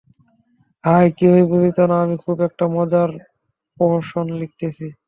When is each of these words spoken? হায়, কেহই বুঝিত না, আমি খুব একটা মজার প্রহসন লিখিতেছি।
হায়, 0.83 1.09
কেহই 1.17 1.43
বুঝিত 1.43 1.77
না, 1.89 1.95
আমি 2.01 2.15
খুব 2.25 2.37
একটা 2.41 2.65
মজার 2.67 3.09
প্রহসন 3.77 4.25
লিখিতেছি। 4.39 4.87